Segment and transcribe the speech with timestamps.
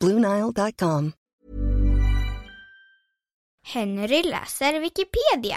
[0.00, 1.12] Bluenile.com.
[3.74, 5.56] Henry läser Wikipedia.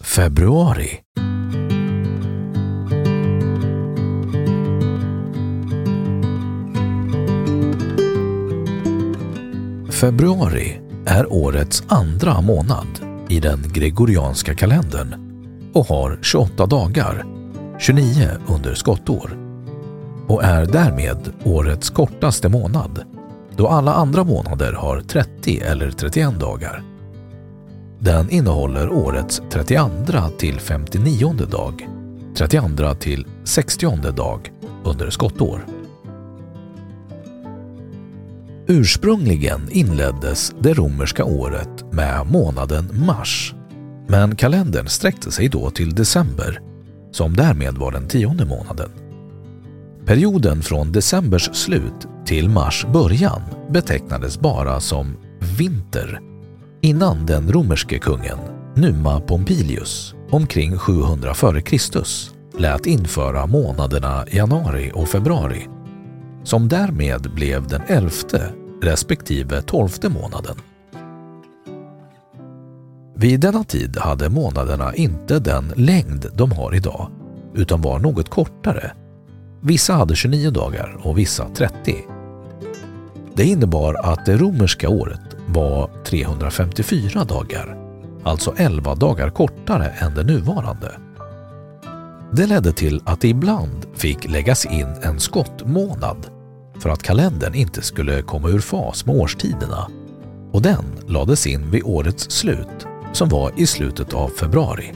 [0.00, 1.00] Februari
[9.90, 15.14] Februari är årets andra månad i den gregorianska kalendern
[15.72, 17.24] och har 28 dagar,
[17.78, 19.38] 29 under skottår
[20.28, 23.04] och är därmed årets kortaste månad
[23.56, 26.82] då alla andra månader har 30 eller 31 dagar.
[27.98, 29.88] Den innehåller årets 32
[30.38, 31.88] till 59 dag,
[32.36, 34.52] 32 till 60 dag
[34.84, 35.66] under skottår.
[38.68, 43.54] Ursprungligen inleddes det romerska året med månaden mars,
[44.08, 46.60] men kalendern sträckte sig då till december,
[47.12, 48.90] som därmed var den tionde månaden.
[50.06, 55.16] Perioden från decembers slut till mars början betecknades bara som
[55.58, 56.20] vinter
[56.80, 58.38] innan den romerske kungen
[58.76, 62.58] Numa Pompilius omkring 700 f.Kr.
[62.60, 65.66] lät införa månaderna januari och februari
[66.46, 68.52] som därmed blev den elfte
[68.82, 70.56] respektive tolfte månaden.
[73.14, 77.10] Vid denna tid hade månaderna inte den längd de har idag
[77.54, 78.92] utan var något kortare.
[79.60, 81.96] Vissa hade 29 dagar och vissa 30.
[83.34, 87.76] Det innebar att det romerska året var 354 dagar,
[88.24, 90.92] alltså 11 dagar kortare än det nuvarande.
[92.32, 96.35] Det ledde till att det ibland fick läggas in en skottmånad
[96.80, 99.90] för att kalendern inte skulle komma ur fas med årstiderna
[100.52, 104.92] och den lades in vid årets slut som var i slutet av februari.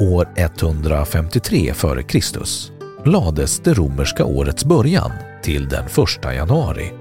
[0.00, 3.08] År 153 f.Kr.
[3.08, 6.92] lades det romerska årets början till den 1 januari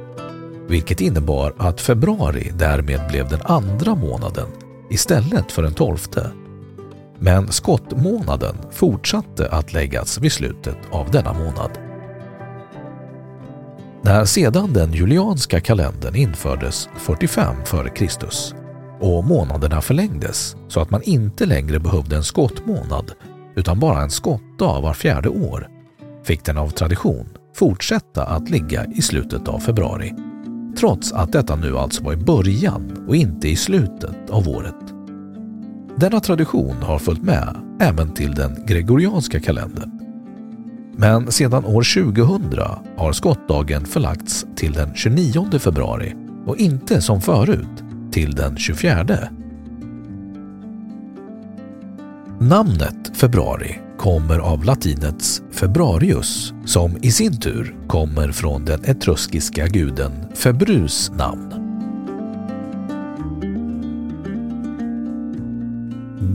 [0.67, 4.47] vilket innebar att februari därmed blev den andra månaden
[4.89, 6.31] istället för den tolfte.
[7.19, 11.84] Men skottmånaden fortsatte att läggas vid slutet av denna månad.
[14.05, 18.27] När sedan den julianska kalendern infördes 45 f.Kr.
[18.99, 23.11] och månaderna förlängdes så att man inte längre behövde en skottmånad
[23.55, 25.67] utan bara en skottdag var fjärde år
[26.23, 30.13] fick den av tradition fortsätta att ligga i slutet av februari
[30.79, 34.93] trots att detta nu alltså var i början och inte i slutet av året.
[35.97, 40.04] Denna tradition har följt med även till den gregorianska kalendern.
[40.97, 42.59] Men sedan år 2000
[42.97, 46.15] har skottdagen förlagts till den 29 februari
[46.45, 49.19] och inte som förut till den 24.
[52.39, 60.11] Namnet februari kommer av latinets februarius som i sin tur kommer från den etruskiska guden
[60.33, 61.53] Februs namn.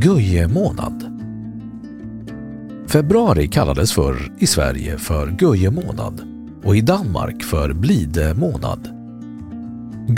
[0.01, 1.10] Gujemånad
[2.93, 6.23] Februari kallades förr i Sverige för Göjemånad
[6.65, 8.89] och i Danmark för Blidemånad.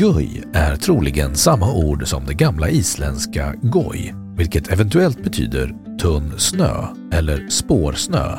[0.00, 6.86] Göj är troligen samma ord som det gamla isländska goj, vilket eventuellt betyder tunn snö
[7.12, 8.36] eller spårsnö.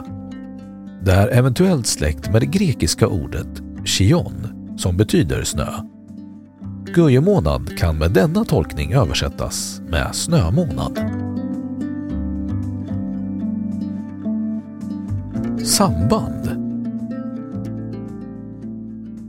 [1.01, 4.47] Det är eventuellt släkt med det grekiska ordet chion
[4.77, 5.67] som betyder snö.
[6.95, 11.22] Gujemånad kan med denna tolkning översättas med snömånad.
[15.63, 16.47] Samband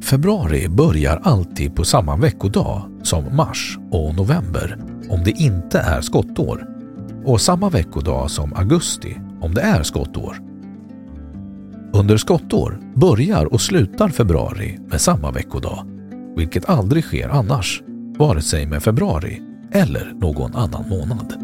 [0.03, 4.79] Februari börjar alltid på samma veckodag som mars och november
[5.11, 6.69] om det inte är skottår
[7.25, 10.43] och samma veckodag som augusti om det är skottår.
[11.93, 15.87] Under skottår börjar och slutar februari med samma veckodag,
[16.37, 17.83] vilket aldrig sker annars,
[18.19, 19.43] vare sig med februari
[19.73, 21.44] eller någon annan månad.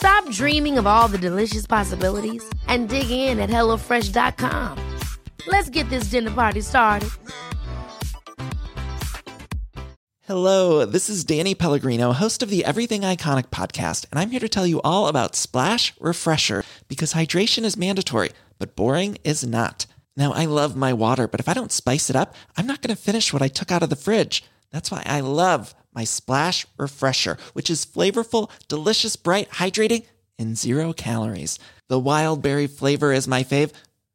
[0.00, 4.98] Stop dreaming of all the delicious possibilities and dig in at HelloFresh.com.
[5.46, 7.10] Let's get this dinner party started.
[10.22, 14.48] Hello, this is Danny Pellegrino, host of the Everything Iconic podcast, and I'm here to
[14.48, 19.84] tell you all about Splash Refresher because hydration is mandatory, but boring is not.
[20.16, 22.96] Now, I love my water, but if I don't spice it up, I'm not going
[22.96, 24.44] to finish what I took out of the fridge.
[24.70, 30.04] That's why I love my Splash Refresher, which is flavorful, delicious, bright, hydrating,
[30.38, 31.58] and zero calories.
[31.88, 33.72] The wild berry flavor is my fave.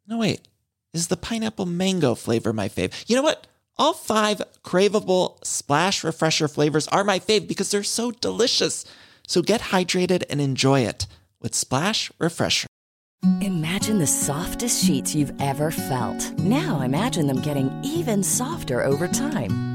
[0.07, 0.47] No, wait,
[0.93, 2.93] is the pineapple mango flavor my fave?
[3.07, 3.47] You know what?
[3.77, 8.85] All five craveable Splash Refresher flavors are my fave because they're so delicious.
[9.27, 11.07] So get hydrated and enjoy it
[11.41, 12.67] with Splash Refresher.
[13.41, 16.31] Imagine the softest sheets you've ever felt.
[16.39, 19.74] Now imagine them getting even softer over time.